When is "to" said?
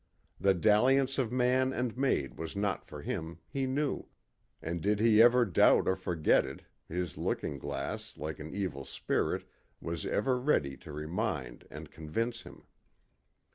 10.75-10.91